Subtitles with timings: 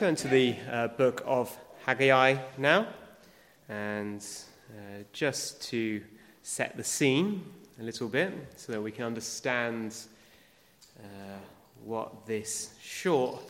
[0.00, 2.86] turn to the uh, book of Haggai now,
[3.68, 4.26] and
[4.70, 6.00] uh, just to
[6.42, 7.44] set the scene
[7.78, 9.94] a little bit so that we can understand
[10.98, 11.04] uh,
[11.84, 13.42] what this short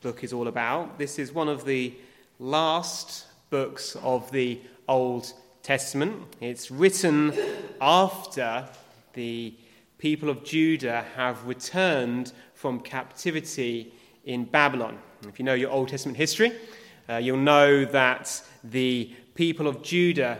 [0.00, 0.96] book is all about.
[0.96, 1.92] This is one of the
[2.38, 5.30] last books of the Old
[5.62, 6.22] Testament.
[6.40, 7.34] It's written
[7.82, 8.66] after
[9.12, 9.52] the
[9.98, 13.92] people of Judah have returned from captivity
[14.24, 14.98] in Babylon.
[15.26, 16.52] If you know your Old Testament history,
[17.08, 20.38] uh, you'll know that the people of Judah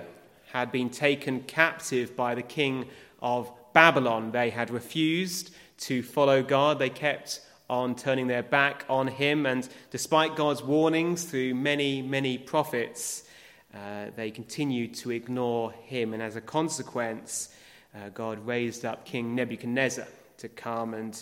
[0.52, 2.86] had been taken captive by the king
[3.20, 4.30] of Babylon.
[4.30, 9.68] They had refused to follow God, they kept on turning their back on him, and
[9.90, 13.24] despite God's warnings through many, many prophets,
[13.74, 17.48] uh, they continued to ignore him, and as a consequence,
[17.96, 20.06] uh, God raised up King Nebuchadnezzar
[20.38, 21.20] to come and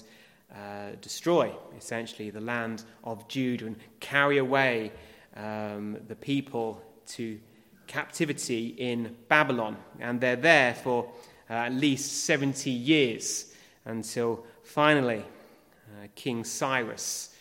[0.55, 4.93] uh, destroy, essentially, the land of Judah and carry away
[5.37, 7.39] um, the people to
[7.87, 9.77] captivity in Babylon.
[10.01, 11.11] And they're there for
[11.49, 13.53] uh, at least 70 years
[13.85, 17.35] until finally uh, King Cyrus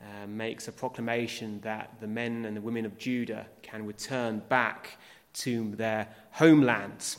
[0.00, 4.98] uh, makes a proclamation that the men and the women of Judah can return back
[5.34, 7.16] to their homeland.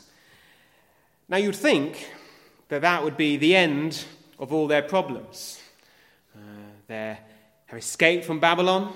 [1.28, 2.10] Now, you'd think
[2.68, 4.04] that that would be the end
[4.38, 5.60] of all their problems.
[6.34, 6.38] Uh,
[6.86, 7.18] they
[7.66, 8.92] have escaped from Babylon.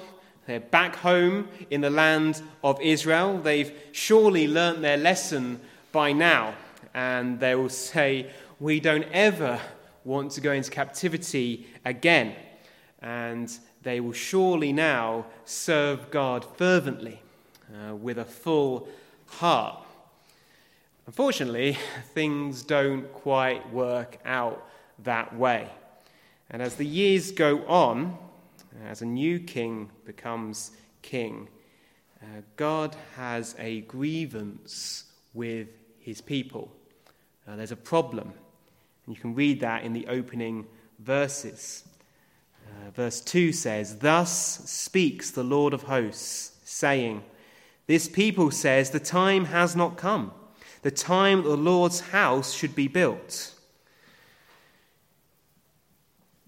[0.47, 3.39] They're back home in the land of Israel.
[3.39, 5.61] They've surely learnt their lesson
[5.92, 6.55] by now.
[6.94, 9.61] And they will say, We don't ever
[10.05, 12.34] want to go into captivity again.
[13.03, 13.50] And
[13.83, 17.20] they will surely now serve God fervently
[17.70, 18.89] uh, with a full
[19.27, 19.84] heart.
[21.06, 21.77] Unfortunately,
[22.14, 24.66] things don't quite work out
[25.04, 25.68] that way.
[26.50, 28.16] And as the years go on,
[28.86, 30.70] as a new king becomes
[31.02, 31.48] king,
[32.22, 35.04] uh, God has a grievance
[35.34, 35.69] with
[36.00, 36.72] his people.
[37.47, 38.32] Uh, there's a problem.
[39.06, 40.66] And you can read that in the opening
[40.98, 41.84] verses.
[42.66, 47.22] Uh, verse 2 says, Thus speaks the Lord of hosts, saying,
[47.86, 50.32] This people says, The time has not come,
[50.82, 53.54] the time the Lord's house should be built.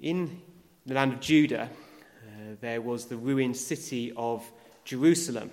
[0.01, 0.41] In
[0.87, 4.51] the land of Judah, uh, there was the ruined city of
[4.87, 5.51] Jerusalem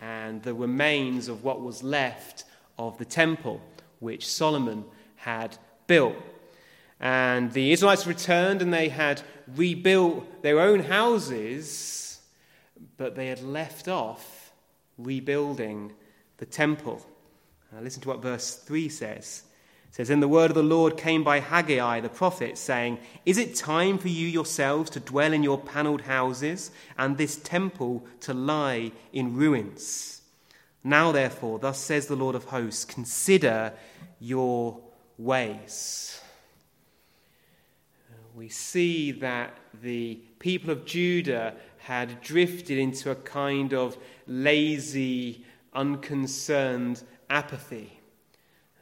[0.00, 2.42] and the remains of what was left
[2.76, 3.60] of the temple
[4.00, 4.84] which Solomon
[5.14, 5.56] had
[5.86, 6.16] built.
[6.98, 9.22] And the Israelites returned and they had
[9.54, 12.20] rebuilt their own houses,
[12.96, 14.50] but they had left off
[14.98, 15.92] rebuilding
[16.38, 17.00] the temple.
[17.70, 19.44] Now listen to what verse 3 says
[19.94, 23.54] says, Then the word of the Lord came by Haggai the prophet, saying, Is it
[23.54, 28.90] time for you yourselves to dwell in your panelled houses, and this temple to lie
[29.12, 30.22] in ruins?
[30.82, 33.72] Now, therefore, thus says the Lord of hosts, consider
[34.18, 34.80] your
[35.16, 36.20] ways.
[38.34, 47.04] We see that the people of Judah had drifted into a kind of lazy, unconcerned
[47.30, 47.93] apathy.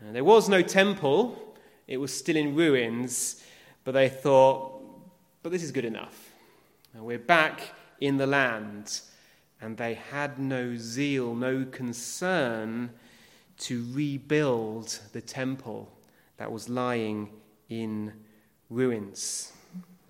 [0.02, 1.54] Uh, there was no temple,
[1.86, 3.44] it was still in ruins,
[3.84, 4.82] but they thought,
[5.42, 6.30] but this is good enough.
[6.94, 7.60] Now we're back
[8.00, 9.00] in the land,
[9.60, 12.90] and they had no zeal, no concern
[13.58, 15.88] to rebuild the temple
[16.36, 17.30] that was lying
[17.68, 18.12] in
[18.70, 19.52] ruins.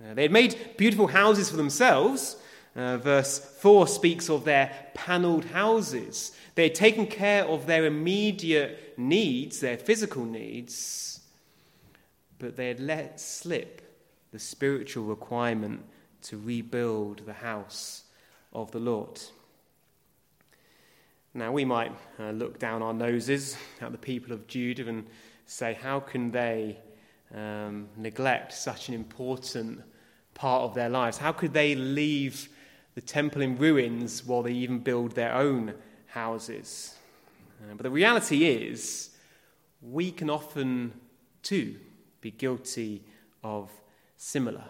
[0.03, 2.37] Uh, they had made beautiful houses for themselves.
[2.75, 6.33] Uh, verse 4 speaks of their panelled houses.
[6.55, 11.21] They had taken care of their immediate needs, their physical needs,
[12.39, 13.83] but they had let slip
[14.33, 15.83] the spiritual requirement
[16.23, 18.05] to rebuild the house
[18.53, 19.21] of the Lord.
[21.35, 25.07] Now, we might uh, look down our noses at the people of Judah and
[25.47, 26.79] say, how can they
[27.35, 29.83] um, neglect such an important
[30.35, 31.19] part of their lives?
[31.19, 32.49] How could they leave
[32.95, 35.75] the temple in ruins while they even build their own
[36.07, 36.97] houses.
[37.61, 39.11] Uh, but the reality is,
[39.81, 40.93] we can often
[41.43, 41.77] too
[42.21, 43.03] be guilty
[43.43, 43.71] of
[44.17, 44.65] similar.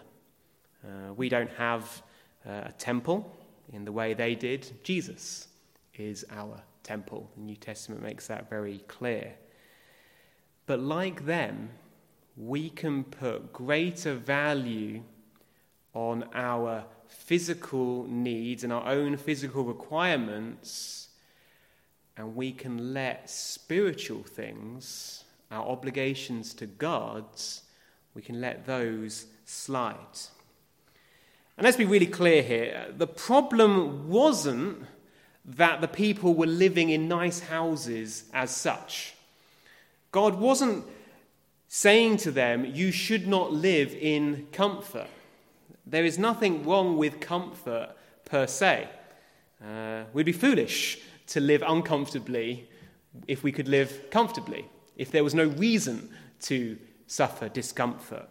[0.83, 2.01] Uh, we don't have
[2.47, 3.35] uh, a temple
[3.71, 4.71] in the way they did.
[4.83, 5.47] Jesus
[5.95, 7.29] is our temple.
[7.35, 9.33] The New Testament makes that very clear.
[10.65, 11.69] But like them,
[12.35, 15.03] we can put greater value
[15.93, 16.83] on our
[17.13, 21.03] physical needs and our own physical requirements
[22.15, 27.25] and we can let spiritual things, our obligations to God,
[28.13, 29.97] we can let those slide.
[31.57, 34.85] And let's be really clear here the problem wasn't
[35.45, 39.13] that the people were living in nice houses as such.
[40.11, 40.85] God wasn't
[41.67, 45.07] saying to them, You should not live in comfort.
[45.85, 47.89] There is nothing wrong with comfort
[48.25, 48.87] per se.
[49.63, 52.69] Uh, we'd be foolish to live uncomfortably
[53.27, 54.65] if we could live comfortably,
[54.95, 56.09] if there was no reason
[56.41, 56.77] to
[57.07, 58.27] suffer discomfort.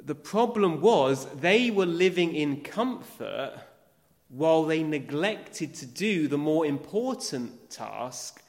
[0.00, 3.54] The problem was they were living in comfort
[4.28, 8.42] while they neglected to do the more important task,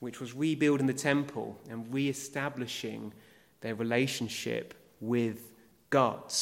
[0.00, 3.12] which was rebuilding the temple and re establishing
[3.60, 5.52] their relationship with
[5.90, 6.32] God.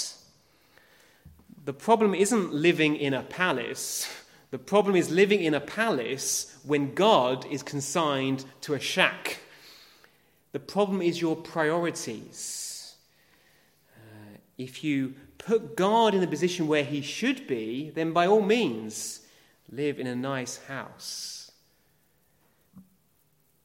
[1.68, 4.08] The problem isn't living in a palace.
[4.52, 9.40] The problem is living in a palace when God is consigned to a shack.
[10.52, 12.94] The problem is your priorities.
[13.94, 18.40] Uh, if you put God in the position where he should be, then by all
[18.40, 19.26] means,
[19.70, 21.52] live in a nice house.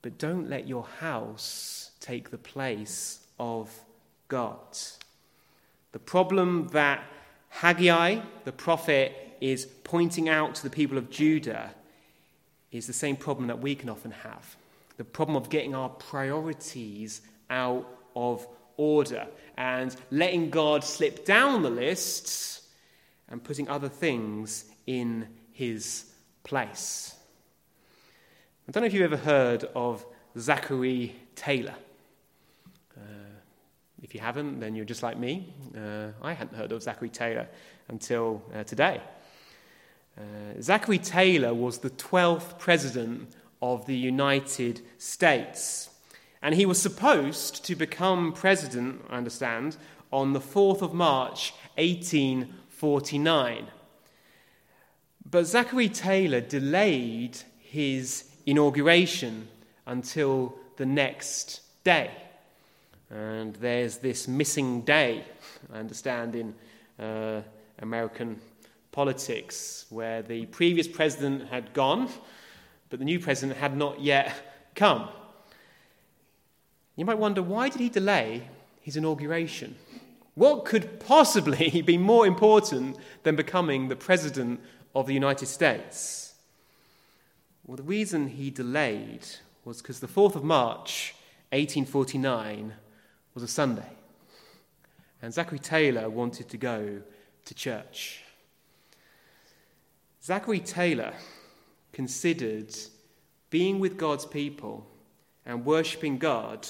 [0.01, 3.73] But don't let your house take the place of
[4.27, 4.77] God.
[5.93, 7.01] The problem that
[7.53, 11.73] Haggai, the prophet, is pointing out to the people of Judah
[12.71, 14.55] is the same problem that we can often have
[14.97, 18.47] the problem of getting our priorities out of
[18.77, 19.27] order
[19.57, 22.67] and letting God slip down the lists
[23.29, 26.05] and putting other things in his
[26.43, 27.15] place.
[28.67, 30.05] I don't know if you've ever heard of
[30.37, 31.75] Zachary Taylor.
[34.13, 35.51] If you haven't, then you're just like me.
[35.75, 37.47] Uh, I hadn't heard of Zachary Taylor
[37.87, 39.01] until uh, today.
[40.15, 45.89] Uh, Zachary Taylor was the 12th president of the United States.
[46.43, 49.77] And he was supposed to become president, I understand,
[50.11, 53.65] on the 4th of March 1849.
[55.27, 59.47] But Zachary Taylor delayed his inauguration
[59.87, 62.11] until the next day.
[63.13, 65.23] And there's this missing day,
[65.71, 66.55] I understand, in
[66.99, 67.41] uh,
[67.77, 68.41] American
[68.91, 72.09] politics, where the previous president had gone,
[72.89, 74.33] but the new president had not yet
[74.73, 75.09] come.
[76.95, 78.47] You might wonder why did he delay
[78.81, 79.75] his inauguration?
[80.33, 84.59] What could possibly be more important than becoming the president
[84.95, 86.33] of the United States?
[87.63, 89.27] Well, the reason he delayed
[89.65, 91.13] was because the 4th of March,
[91.51, 92.73] 1849,
[93.33, 93.89] was a Sunday.
[95.21, 97.01] And Zachary Taylor wanted to go
[97.45, 98.23] to church.
[100.23, 101.13] Zachary Taylor
[101.91, 102.73] considered
[103.49, 104.85] being with God's people
[105.45, 106.67] and worshipping God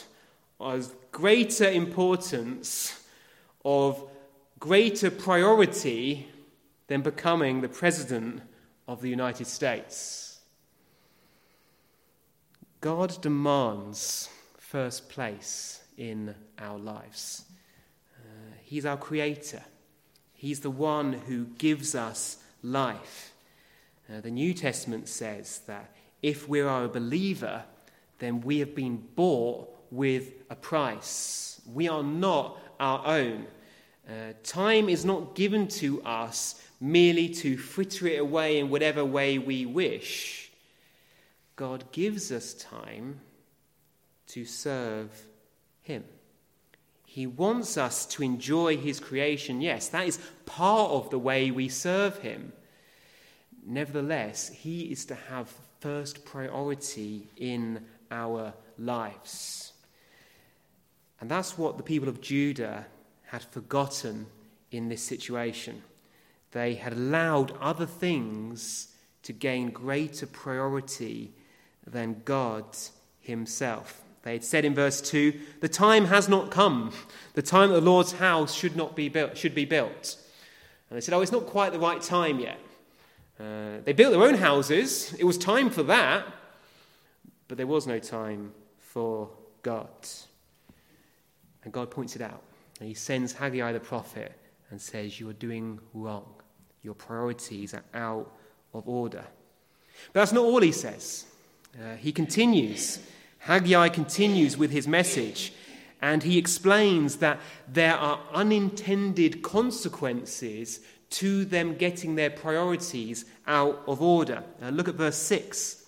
[0.62, 3.00] as greater importance,
[3.65, 4.10] of
[4.60, 6.27] greater priority
[6.88, 8.42] than becoming the President
[8.88, 10.39] of the United States.
[12.81, 17.45] God demands first place in our lives.
[18.17, 19.61] Uh, he's our Creator,
[20.43, 23.33] He's the one who gives us life.
[24.09, 27.63] Uh, the New Testament says that if we are a believer,
[28.19, 31.61] then we have been bought with a price.
[31.73, 33.47] We are not our own.
[34.05, 39.38] Uh, time is not given to us merely to fritter it away in whatever way
[39.38, 40.51] we wish.
[41.55, 43.21] God gives us time
[44.27, 45.09] to serve
[45.83, 46.03] Him.
[47.05, 49.61] He wants us to enjoy His creation.
[49.61, 52.53] Yes, that is part of the way we serve Him.
[53.65, 59.73] Nevertheless, He is to have first priority in our lives.
[61.21, 62.85] And that's what the people of Judah
[63.25, 64.27] had forgotten
[64.71, 65.83] in this situation.
[66.51, 68.89] They had allowed other things
[69.23, 71.31] to gain greater priority
[71.85, 72.65] than God
[73.19, 74.02] Himself.
[74.24, 76.92] They had said in verse 2, The time has not come.
[77.34, 80.18] The time that the Lord's house should, not be built, should be built.
[80.89, 82.60] And they said, Oh, it's not quite the right time yet.
[83.39, 85.13] Uh, they built their own houses.
[85.20, 86.25] It was time for that.
[87.48, 89.30] But there was no time for
[89.62, 89.89] God.
[91.63, 92.42] And God points it out.
[92.80, 94.32] And he sends Haggai the prophet
[94.70, 96.34] and says, You are doing wrong.
[96.82, 98.32] Your priorities are out
[98.74, 99.25] of order.
[100.13, 101.25] But that's not all he says.
[101.77, 103.00] Uh, he continues.
[103.43, 105.51] Haggai continues with his message,
[106.01, 114.01] and he explains that there are unintended consequences to them getting their priorities out of
[114.01, 114.43] order.
[114.71, 115.85] Look at verse 6.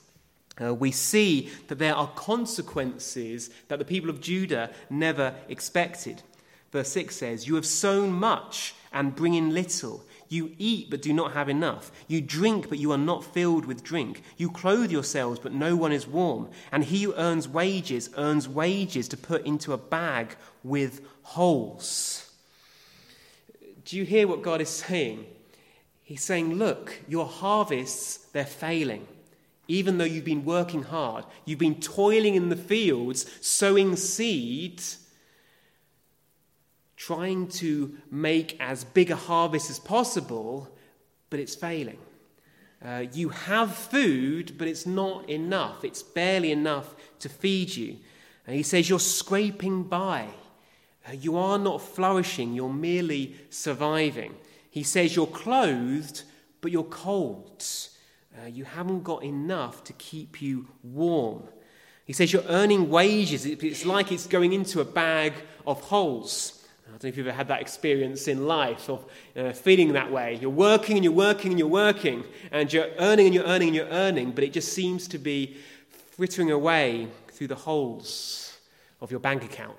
[0.61, 6.23] Uh, we see that there are consequences that the people of Judah never expected.
[6.71, 10.03] Verse 6 says, You have sown much and bring in little.
[10.27, 11.91] You eat but do not have enough.
[12.07, 14.23] You drink but you are not filled with drink.
[14.37, 16.49] You clothe yourselves but no one is warm.
[16.71, 22.31] And he who earns wages earns wages to put into a bag with holes.
[23.85, 25.25] Do you hear what God is saying?
[26.03, 29.07] He's saying, Look, your harvests, they're failing.
[29.67, 35.04] Even though you've been working hard, you've been toiling in the fields, sowing seeds
[36.95, 40.69] trying to make as big a harvest as possible,
[41.29, 41.99] but it's failing.
[42.83, 45.83] Uh, you have food, but it's not enough.
[45.83, 47.97] It's barely enough to feed you.
[48.45, 50.27] And he says, You're scraping by.
[51.07, 54.35] Uh, you are not flourishing, you're merely surviving.
[54.69, 56.23] He says, You're clothed,
[56.61, 57.63] but you're cold.
[58.37, 61.43] Uh, you haven't got enough to keep you warm.
[62.05, 63.45] He says, You're earning wages.
[63.45, 65.33] It's like it's going into a bag
[65.65, 66.64] of holes.
[66.87, 70.11] I don't know if you've ever had that experience in life of uh, feeling that
[70.11, 70.37] way.
[70.39, 73.75] You're working and you're working and you're working, and you're earning and you're earning and
[73.75, 75.57] you're earning, but it just seems to be
[76.11, 78.57] frittering away through the holes
[79.01, 79.77] of your bank account.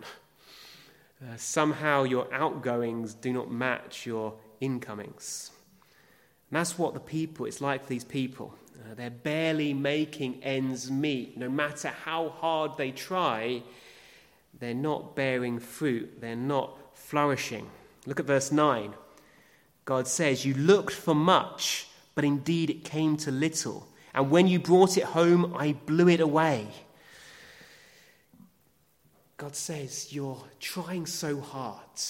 [1.23, 5.51] Uh, somehow your outgoings do not match your incomings.
[6.51, 8.55] And that's what the people, it's like these people.
[8.75, 11.39] Uh, they're barely making ends meet.
[11.39, 13.63] No matter how hard they try,
[14.59, 16.21] they're not bearing fruit.
[16.21, 17.71] They're not flourishing.
[18.05, 18.93] Look at verse 9.
[19.85, 21.87] God says, You looked for much,
[22.17, 23.87] but indeed it came to little.
[24.13, 26.67] And when you brought it home, I blew it away.
[29.37, 32.01] God says, You're trying so hard,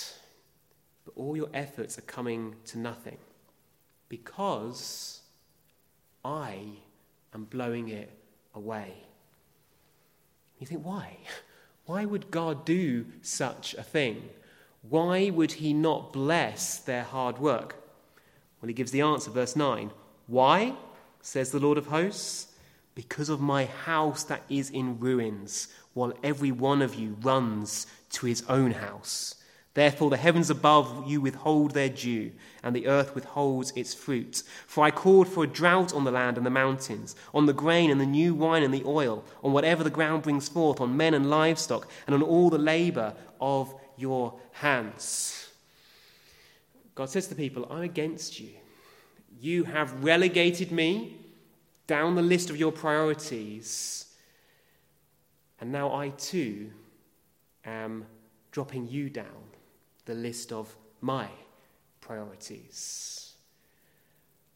[1.05, 3.19] but all your efforts are coming to nothing
[4.09, 5.21] because
[6.25, 6.61] I
[7.35, 8.11] am blowing it
[8.55, 8.95] away.
[10.59, 11.19] You think, why?
[11.85, 14.29] Why would God do such a thing?
[14.88, 17.76] Why would he not bless their hard work?
[18.61, 19.90] Well, he gives the answer, verse 9.
[20.26, 20.75] Why,
[21.21, 22.49] says the Lord of hosts?
[22.95, 28.26] Because of my house that is in ruins, while every one of you runs to
[28.26, 29.35] his own house.
[29.75, 34.43] Therefore, the heavens above you withhold their dew, and the earth withholds its fruit.
[34.66, 37.90] For I called for a drought on the land and the mountains, on the grain
[37.90, 41.12] and the new wine and the oil, on whatever the ground brings forth, on men
[41.12, 45.49] and livestock, and on all the labor of your hands.
[46.95, 48.50] God says to the people, I'm against you.
[49.41, 51.19] You have relegated me
[51.87, 54.07] down the list of your priorities,
[55.61, 56.71] and now I too
[57.65, 58.07] am
[58.50, 59.45] dropping you down
[60.07, 61.29] the list of my
[62.00, 63.35] priorities.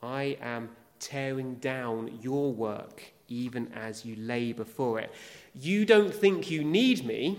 [0.03, 5.13] I am tearing down your work even as you labor for it.
[5.55, 7.39] You don't think you need me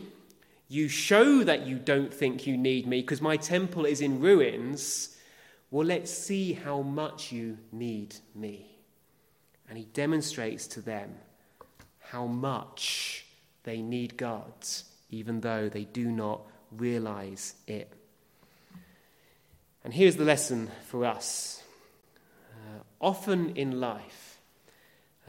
[0.71, 5.17] you show that you don't think you need me because my temple is in ruins.
[5.69, 8.77] Well, let's see how much you need me.
[9.67, 11.15] And he demonstrates to them
[11.99, 13.25] how much
[13.63, 14.53] they need God,
[15.09, 16.39] even though they do not
[16.71, 17.91] realize it.
[19.83, 21.63] And here's the lesson for us.
[22.49, 24.39] Uh, often in life,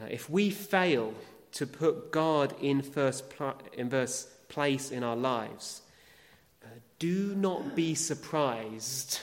[0.01, 1.13] uh, if we fail
[1.51, 5.81] to put God in first, pl- in verse place in our lives.
[6.63, 6.67] Uh,
[6.99, 9.19] do not be surprised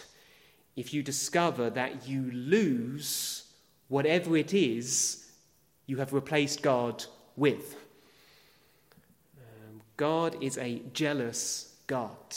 [0.77, 3.45] if you discover that you lose
[3.89, 5.31] whatever it is
[5.87, 7.05] you have replaced God
[7.37, 7.77] with.
[9.37, 12.35] Um, God is a jealous God.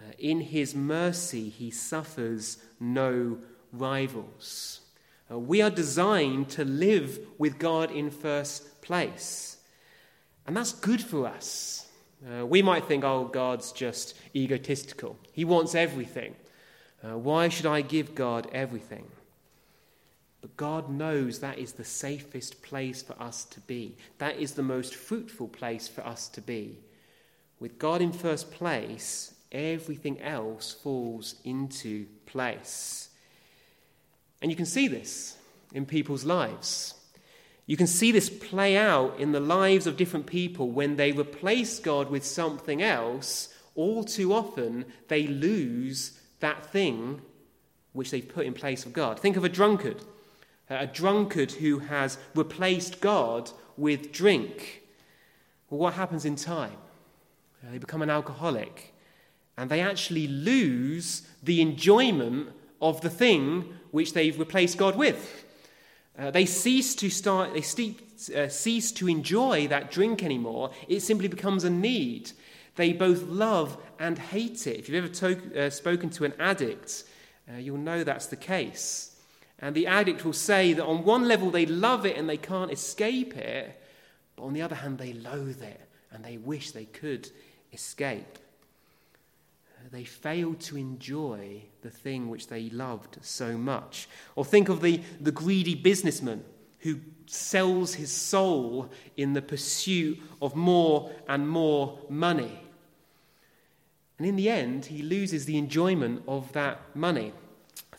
[0.00, 3.38] Uh, in his mercy, he suffers no
[3.72, 4.80] rivals.
[5.30, 9.58] Uh, we are designed to live with God in first place.
[10.46, 11.86] And that's good for us.
[12.26, 15.16] Uh, we might think, oh, God's just egotistical.
[15.32, 16.34] He wants everything.
[17.02, 19.06] Uh, why should I give God everything?
[20.40, 23.96] But God knows that is the safest place for us to be.
[24.18, 26.78] That is the most fruitful place for us to be.
[27.58, 33.10] With God in first place, everything else falls into place.
[34.40, 35.36] And you can see this
[35.74, 36.94] in people's lives.
[37.70, 41.78] You can see this play out in the lives of different people when they replace
[41.78, 43.54] God with something else.
[43.76, 47.22] All too often, they lose that thing
[47.92, 49.20] which they've put in place of God.
[49.20, 50.02] Think of a drunkard,
[50.68, 54.82] a drunkard who has replaced God with drink.
[55.68, 56.76] Well, what happens in time?
[57.62, 58.92] They become an alcoholic
[59.56, 62.48] and they actually lose the enjoyment
[62.82, 65.44] of the thing which they've replaced God with.
[66.20, 68.02] Uh, they cease to start, they steep,
[68.36, 70.70] uh, cease to enjoy that drink anymore.
[70.86, 72.32] It simply becomes a need.
[72.76, 74.78] They both love and hate it.
[74.78, 77.04] If you've ever to- uh, spoken to an addict,
[77.50, 79.16] uh, you'll know that's the case.
[79.60, 82.70] And the addict will say that on one level they love it and they can't
[82.70, 83.80] escape it,
[84.36, 85.80] but on the other hand they loathe it
[86.12, 87.30] and they wish they could
[87.72, 88.38] escape.
[89.90, 94.08] They fail to enjoy the thing which they loved so much.
[94.36, 96.44] Or think of the, the greedy businessman
[96.80, 102.60] who sells his soul in the pursuit of more and more money.
[104.18, 107.32] And in the end, he loses the enjoyment of that money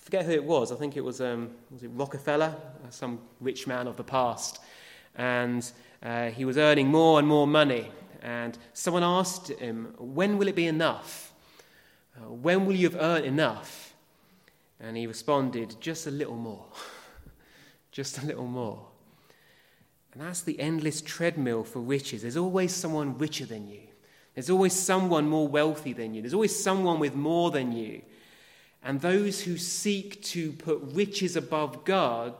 [0.01, 0.71] I forget who it was.
[0.71, 2.55] I think it was, um, was it Rockefeller,
[2.89, 4.59] some rich man of the past.
[5.15, 5.69] And
[6.01, 7.91] uh, he was earning more and more money.
[8.21, 11.30] And someone asked him, When will it be enough?
[12.17, 13.93] Uh, when will you have earned enough?
[14.79, 16.65] And he responded, Just a little more.
[17.91, 18.85] Just a little more.
[20.13, 22.21] And that's the endless treadmill for riches.
[22.21, 23.81] There's always someone richer than you.
[24.33, 26.21] There's always someone more wealthy than you.
[26.21, 28.01] There's always someone with more than you.
[28.83, 32.33] And those who seek to put riches above God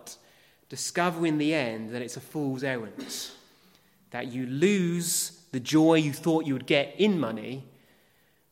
[0.70, 3.30] discover in the end that it's a fool's errand.
[4.12, 7.64] That you lose the joy you thought you would get in money,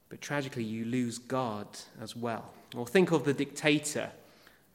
[0.10, 1.68] but tragically you lose God
[2.02, 2.52] as well.
[2.76, 4.10] Or think of the dictator,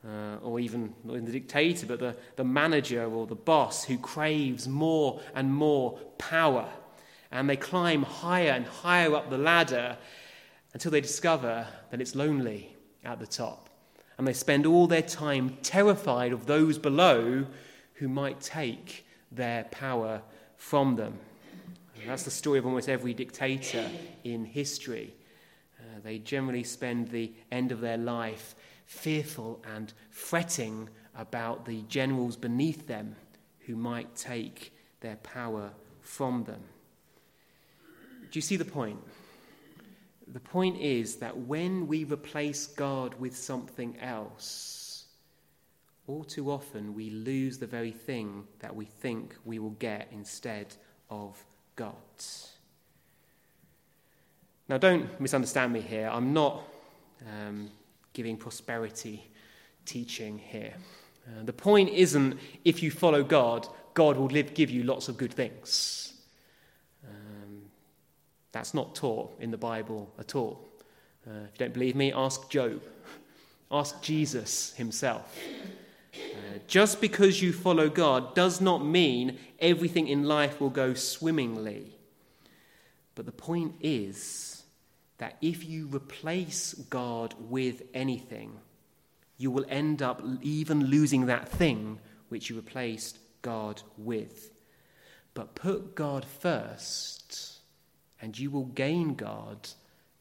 [0.07, 3.99] uh, or even not in the dictator, but the, the manager or the boss who
[3.99, 6.69] craves more and more power.
[7.31, 9.99] And they climb higher and higher up the ladder
[10.73, 13.69] until they discover that it's lonely at the top.
[14.19, 17.47] And they spend all their time terrified of those below
[17.95, 20.23] who might take their power
[20.57, 21.19] from them.
[22.01, 23.89] And that's the story of almost every dictator
[24.23, 25.15] in history.
[26.05, 28.55] They generally spend the end of their life
[28.87, 33.17] fearful and fretting about the generals beneath them
[33.61, 35.71] who might take their power
[36.03, 36.61] from them.
[38.31, 39.01] Do you see the point?
[40.33, 45.07] The point is that when we replace God with something else,
[46.07, 50.75] all too often we lose the very thing that we think we will get instead
[51.09, 51.43] of
[51.77, 51.95] God.
[54.69, 56.09] Now, don't misunderstand me here.
[56.11, 56.63] I'm not
[57.29, 57.71] um,
[58.13, 59.29] giving prosperity
[59.85, 60.75] teaching here.
[61.27, 65.17] Uh, the point isn't if you follow God, God will live, give you lots of
[65.17, 66.05] good things.
[68.55, 70.65] That's not taught in the Bible at all.
[71.27, 72.81] Uh, if you don't believe me, ask Job.
[73.69, 75.37] Ask Jesus himself.
[76.15, 81.97] Uh, just because you follow God does not mean everything in life will go swimmingly.
[83.17, 84.54] But the point is
[85.25, 88.53] that if you replace God with anything,
[89.39, 94.51] you will end up even losing that thing which you replaced God with.
[95.33, 97.61] But put God first
[98.21, 99.67] and you will gain God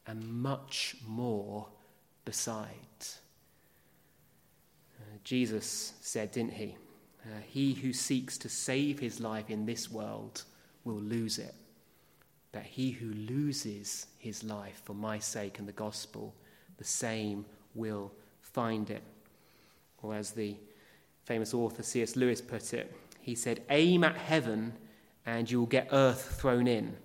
[0.06, 1.66] and much more
[2.24, 2.70] beside.
[4.98, 6.78] Uh, Jesus said, didn't he?
[7.26, 10.44] Uh, he who seeks to save his life in this world
[10.82, 11.54] will lose it.
[12.54, 16.34] But he who loses his life for my sake and the gospel,
[16.78, 19.02] the same will find it.
[20.02, 20.56] Or as the
[21.24, 22.16] famous author C.S.
[22.16, 24.72] Lewis put it, he said, Aim at heaven
[25.26, 26.96] and you will get earth thrown in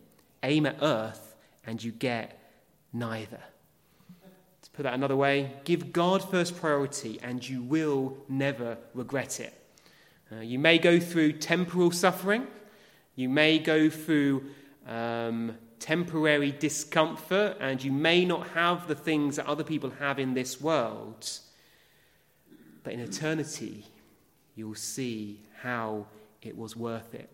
[0.43, 1.35] aim at earth
[1.65, 2.39] and you get
[2.93, 3.39] neither.
[4.61, 9.53] To put that another way, give God first priority and you will never regret it.
[10.31, 12.47] Uh, you may go through temporal suffering,
[13.15, 14.45] you may go through
[14.89, 20.33] um, temporary discomfort, and you may not have the things that other people have in
[20.33, 21.29] this world.
[22.83, 23.85] But in eternity,
[24.55, 26.07] you'll see how
[26.41, 27.29] it was worth it.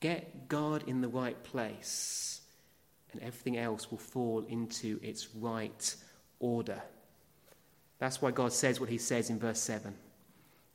[0.00, 2.40] Get God in the right place,
[3.12, 5.94] and everything else will fall into its right
[6.38, 6.80] order.
[7.98, 9.94] That's why God says what he says in verse 7.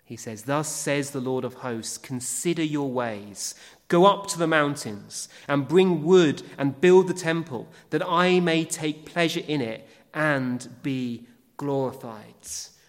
[0.06, 3.56] He says, Thus says the Lord of hosts, consider your ways.
[3.88, 8.66] Go up to the mountains and bring wood and build the temple, that I may
[8.66, 12.34] take pleasure in it and be glorified.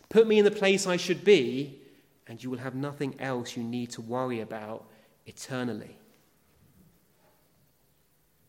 [0.09, 1.79] Put me in the place I should be,
[2.27, 4.87] and you will have nothing else you need to worry about
[5.27, 5.97] eternally.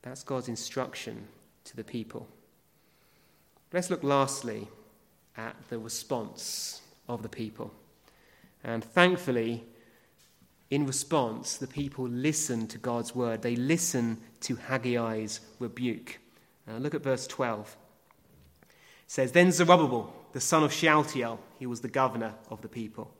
[0.01, 1.27] That's God's instruction
[1.65, 2.27] to the people.
[3.71, 4.67] Let's look lastly
[5.37, 7.71] at the response of the people.
[8.63, 9.63] And thankfully,
[10.69, 13.41] in response, the people listen to God's word.
[13.41, 16.19] They listen to Haggai's rebuke.
[16.67, 17.75] Look at verse 12.
[18.61, 18.67] It
[19.07, 23.11] says, Then Zerubbabel, the son of Shealtiel, he was the governor of the people,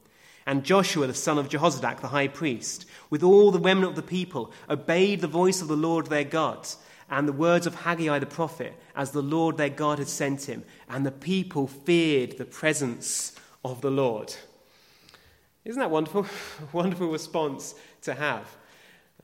[0.46, 4.04] and Joshua, the son of Jehozadak, the high priest, with all the remnant of the
[4.04, 6.68] people, obeyed the voice of the Lord their God
[7.10, 10.64] and the words of Haggai the prophet, as the Lord their God had sent him,
[10.88, 13.36] and the people feared the presence
[13.66, 14.36] of the Lord.
[15.66, 16.26] Isn't that wonderful?
[16.74, 18.56] wonderful response to have.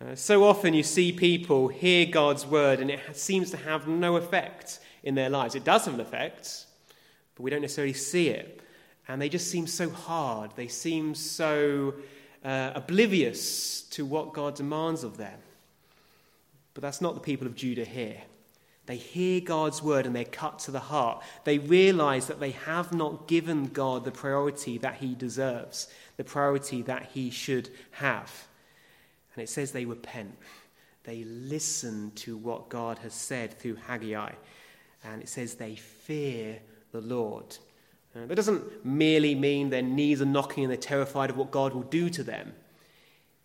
[0.02, 4.18] Uh, so often you see people hear God's word and it seems to have no
[4.18, 5.56] effect in their lives.
[5.56, 6.66] It does have an effect,
[7.36, 8.62] but we don't necessarily see it.
[9.08, 10.52] And they just seem so hard.
[10.56, 11.94] They seem so
[12.44, 15.40] uh, oblivious to what God demands of them.
[16.74, 18.22] But that's not the people of Judah here.
[18.86, 21.24] They hear God's word and they're cut to the heart.
[21.44, 26.84] They realize that they have not given God the priority that he deserves, the priority
[26.84, 28.48] that he should have.
[29.36, 30.38] And it says they repent.
[31.04, 34.32] They listen to what God has said through Haggai.
[35.04, 36.60] And it says they fear
[36.92, 37.58] the Lord.
[38.14, 41.84] That doesn't merely mean their knees are knocking and they're terrified of what God will
[41.84, 42.54] do to them.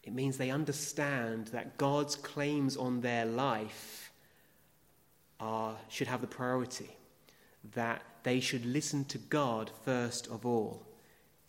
[0.04, 4.09] It means they understand that God's claims on their life
[5.40, 6.96] are, should have the priority,
[7.74, 10.86] that they should listen to God first of all,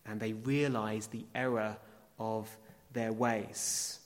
[0.06, 1.78] and they realize the error
[2.20, 2.56] of
[2.94, 4.00] their ways,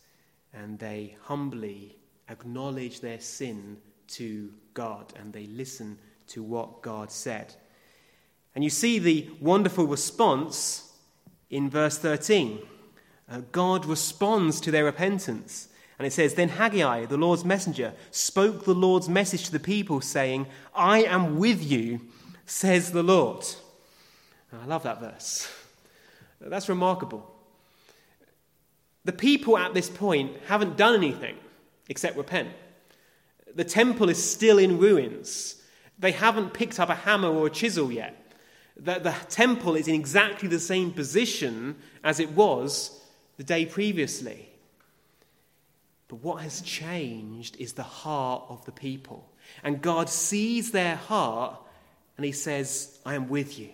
[0.53, 1.97] and they humbly
[2.29, 7.55] acknowledge their sin to God, and they listen to what God said.
[8.53, 10.93] And you see the wonderful response
[11.49, 12.59] in verse 13.
[13.29, 15.67] Uh, God responds to their repentance.
[15.97, 20.01] And it says, Then Haggai, the Lord's messenger, spoke the Lord's message to the people,
[20.01, 22.01] saying, I am with you,
[22.45, 23.45] says the Lord.
[24.53, 25.51] I love that verse.
[26.41, 27.31] That's remarkable.
[29.05, 31.37] The people at this point haven't done anything
[31.89, 32.49] except repent.
[33.53, 35.61] The temple is still in ruins.
[35.97, 38.21] They haven't picked up a hammer or a chisel yet
[38.77, 43.01] that the temple is in exactly the same position as it was
[43.37, 44.49] the day previously.
[46.07, 49.27] But what has changed is the heart of the people.
[49.63, 51.59] And God sees their heart
[52.17, 53.69] and He says, I am with you.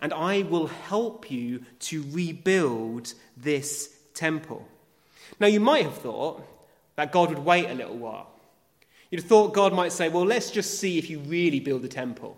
[0.00, 4.66] And I will help you to rebuild this temple.
[5.38, 6.46] Now, you might have thought
[6.96, 8.30] that God would wait a little while.
[9.10, 11.88] You'd have thought God might say, Well, let's just see if you really build the
[11.88, 12.36] temple.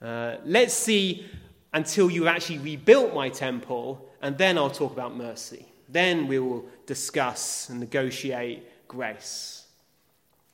[0.00, 1.26] Uh, let's see
[1.72, 5.69] until you actually rebuilt my temple, and then I'll talk about mercy.
[5.90, 9.66] Then we will discuss and negotiate grace.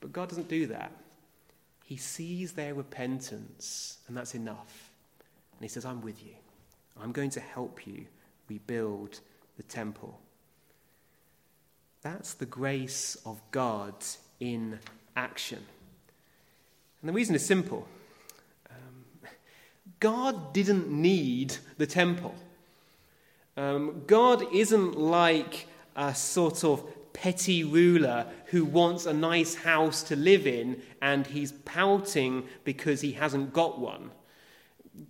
[0.01, 0.93] But God doesn't do that.
[1.85, 4.91] He sees their repentance, and that's enough.
[5.53, 6.35] And He says, I'm with you.
[7.01, 8.07] I'm going to help you
[8.49, 9.21] rebuild
[9.57, 10.19] the temple.
[12.03, 13.95] That's the grace of God
[14.41, 14.79] in
[15.17, 15.65] action.
[17.01, 17.87] And the reason is simple
[18.71, 19.31] um,
[20.01, 22.35] God didn't need the temple.
[23.57, 30.15] Um, God isn't like a sort of petty ruler who wants a nice house to
[30.17, 34.11] live in and he's pouting because he hasn't got one.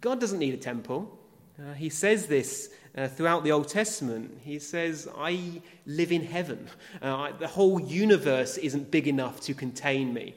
[0.00, 1.18] God doesn't need a temple.
[1.59, 4.38] Uh, he says this uh, throughout the Old Testament.
[4.42, 6.68] He says, I live in heaven.
[7.02, 10.37] Uh, I, the whole universe isn't big enough to contain me.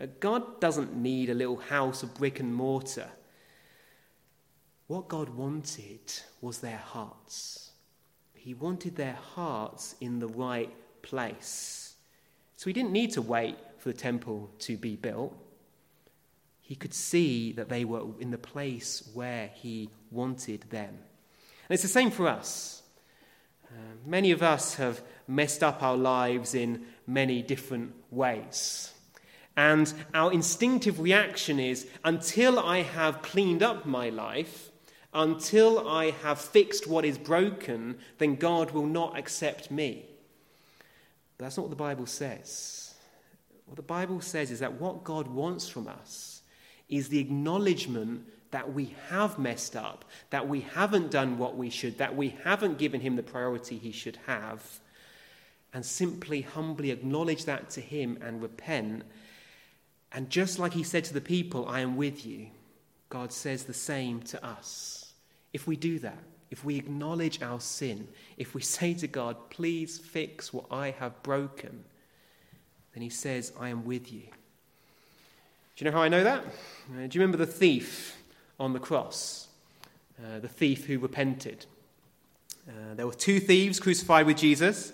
[0.00, 3.10] Uh, God doesn't need a little house of brick and mortar.
[4.90, 6.00] What God wanted
[6.40, 7.70] was their hearts.
[8.34, 11.94] He wanted their hearts in the right place.
[12.56, 15.32] So he didn't need to wait for the temple to be built.
[16.60, 20.88] He could see that they were in the place where he wanted them.
[20.88, 22.82] And it's the same for us.
[23.68, 28.92] Uh, many of us have messed up our lives in many different ways.
[29.56, 34.69] And our instinctive reaction is until I have cleaned up my life,
[35.12, 40.06] until I have fixed what is broken, then God will not accept me.
[41.36, 42.94] But that's not what the Bible says.
[43.66, 46.42] What the Bible says is that what God wants from us
[46.88, 51.98] is the acknowledgement that we have messed up, that we haven't done what we should,
[51.98, 54.80] that we haven't given Him the priority He should have,
[55.72, 59.04] and simply humbly acknowledge that to Him and repent.
[60.12, 62.48] And just like He said to the people, I am with you,
[63.08, 64.99] God says the same to us.
[65.52, 66.18] If we do that,
[66.50, 71.22] if we acknowledge our sin, if we say to God, please fix what I have
[71.22, 71.84] broken,
[72.94, 74.22] then He says, I am with you.
[75.76, 76.44] Do you know how I know that?
[76.44, 78.16] Uh, do you remember the thief
[78.58, 79.48] on the cross?
[80.18, 81.66] Uh, the thief who repented.
[82.68, 84.92] Uh, there were two thieves crucified with Jesus,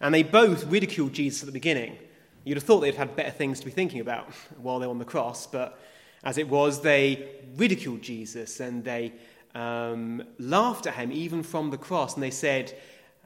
[0.00, 1.96] and they both ridiculed Jesus at the beginning.
[2.44, 4.98] You'd have thought they'd had better things to be thinking about while they were on
[4.98, 5.78] the cross, but
[6.22, 9.12] as it was, they ridiculed Jesus and they
[9.54, 12.76] um, laughed at him even from the cross, and they said,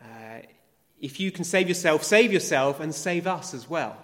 [0.02, 0.40] uh,
[1.00, 3.96] If you can save yourself, save yourself and save us as well.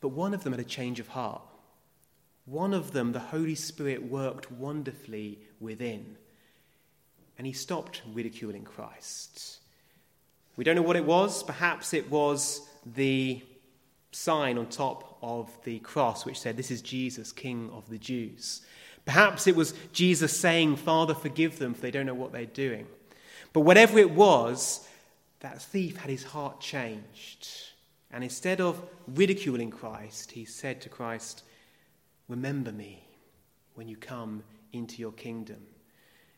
[0.00, 1.42] But one of them had a change of heart.
[2.44, 6.16] One of them, the Holy Spirit worked wonderfully within.
[7.36, 9.58] And he stopped ridiculing Christ.
[10.56, 11.42] We don't know what it was.
[11.42, 13.42] Perhaps it was the
[14.12, 18.62] sign on top of the cross which said, This is Jesus, King of the Jews.
[19.08, 22.86] Perhaps it was Jesus saying, Father, forgive them, for they don't know what they're doing.
[23.54, 24.86] But whatever it was,
[25.40, 27.48] that thief had his heart changed.
[28.10, 31.42] And instead of ridiculing Christ, he said to Christ,
[32.28, 33.02] Remember me
[33.76, 34.42] when you come
[34.74, 35.62] into your kingdom.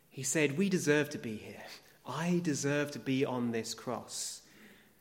[0.09, 1.65] He said, We deserve to be here.
[2.07, 4.43] I deserve to be on this cross.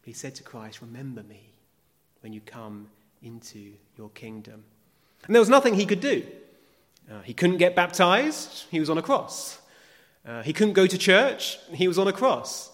[0.03, 1.53] He said to Christ, Remember me
[2.21, 2.87] when you come
[3.21, 4.63] into your kingdom.
[5.27, 6.25] And there was nothing he could do.
[7.09, 9.59] Uh, he couldn't get baptized, he was on a cross.
[10.25, 12.71] Uh, he couldn't go to church, he was on a cross.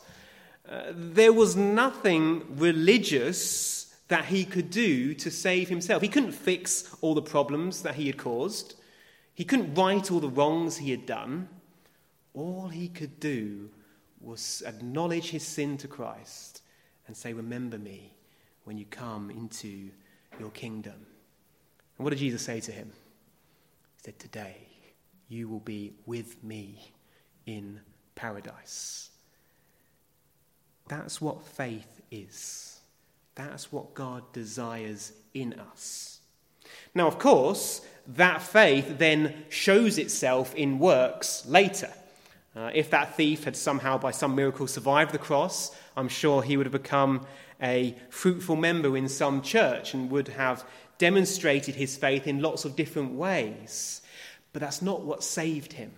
[0.69, 6.02] Uh, there was nothing religious that he could do to save himself.
[6.02, 8.76] He couldn't fix all the problems that he had caused,
[9.34, 11.50] he couldn't right all the wrongs he had done.
[12.34, 13.69] All he could do
[14.21, 16.62] was acknowledge his sin to Christ
[17.08, 18.13] and say, Remember me
[18.63, 19.89] when you come into
[20.39, 21.06] your kingdom.
[21.98, 22.91] And what did Jesus say to him?
[24.06, 24.68] Said, Today
[25.30, 26.91] you will be with me
[27.48, 27.80] in
[28.13, 29.10] paradise.
[30.88, 32.82] That's what faith is.
[33.34, 36.20] That's what God desires in us.
[36.94, 41.91] Now, of course, that faith then shows itself in works later.
[42.56, 46.58] Uh, if that thief had somehow, by some miracle, survived the cross, I'm sure he
[46.58, 47.26] would have become
[47.62, 50.65] a fruitful member in some church and would have
[50.98, 54.02] demonstrated his faith in lots of different ways.
[54.54, 55.91] But that's not what saved him.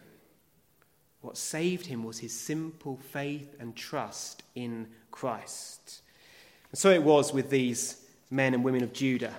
[1.21, 6.01] What saved him was his simple faith and trust in Christ.
[6.71, 9.33] And so it was with these men and women of Judah.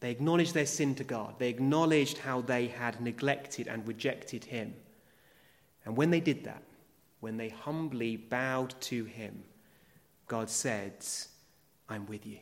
[0.00, 4.74] They acknowledged their sin to God, they acknowledged how they had neglected and rejected him.
[5.84, 6.62] And when they did that,
[7.20, 9.44] when they humbly bowed to him,
[10.26, 11.04] God said,
[11.90, 12.38] I'm with you,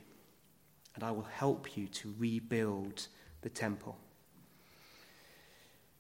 [0.95, 3.09] and I will help you to rebuild
[3.41, 3.97] the temple.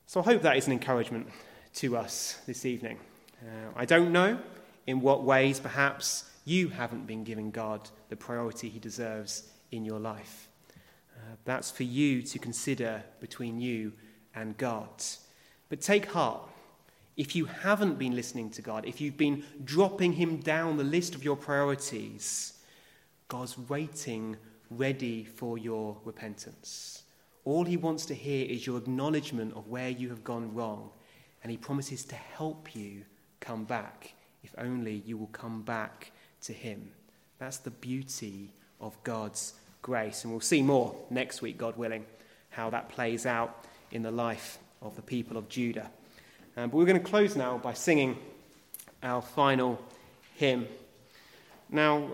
[0.06, 1.28] So I hope that is an encouragement
[1.76, 2.98] to us this evening.
[3.42, 4.38] Uh, I don't know
[4.86, 9.98] in what ways perhaps you haven't been giving God the priority he deserves in your
[9.98, 10.48] life.
[11.16, 13.92] Uh, that's for you to consider between you
[14.34, 14.88] and God.
[15.68, 16.42] But take heart.
[17.16, 21.14] If you haven't been listening to God, if you've been dropping him down the list
[21.14, 22.54] of your priorities,
[23.28, 24.36] God's waiting
[24.70, 27.02] ready for your repentance.
[27.44, 30.90] All he wants to hear is your acknowledgement of where you have gone wrong,
[31.42, 33.04] and he promises to help you
[33.40, 36.10] come back if only you will come back
[36.42, 36.90] to him.
[37.38, 40.24] That's the beauty of God's grace.
[40.24, 42.06] And we'll see more next week, God willing,
[42.50, 45.90] how that plays out in the life of the people of Judah.
[46.56, 48.16] Um, but we're going to close now by singing
[49.02, 49.78] our final
[50.34, 50.66] hymn.
[51.70, 52.08] Now,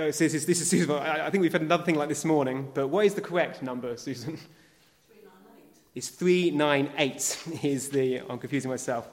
[0.00, 0.90] oh, this is, this is Susan.
[0.90, 3.96] I think we've had another thing like this morning, but what is the correct number,
[3.96, 4.38] Susan?
[5.08, 5.66] 398.
[5.94, 9.08] It's 398 is the, I'm confusing myself.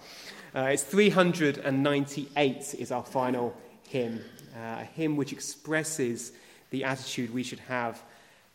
[0.56, 3.56] Uh, it's 398 is our final
[3.90, 4.24] hymn,
[4.56, 6.32] uh, a hymn which expresses
[6.70, 8.02] the attitude we should have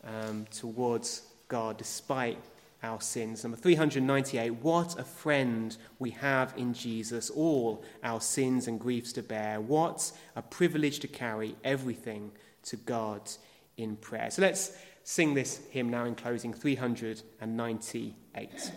[0.05, 2.39] um, towards God despite
[2.83, 3.45] our sins.
[3.45, 9.23] Number 398 What a friend we have in Jesus, all our sins and griefs to
[9.23, 9.59] bear.
[9.61, 12.31] What a privilege to carry everything
[12.65, 13.31] to God
[13.77, 14.31] in prayer.
[14.31, 18.73] So let's sing this hymn now in closing 398.